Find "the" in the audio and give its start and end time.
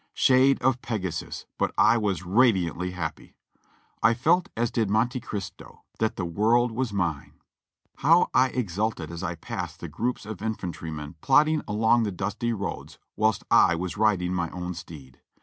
6.15-6.25, 9.79-9.87, 12.01-12.11